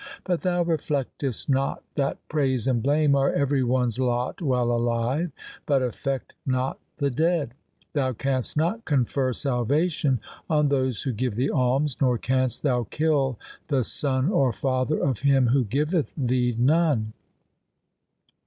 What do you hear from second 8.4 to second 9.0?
not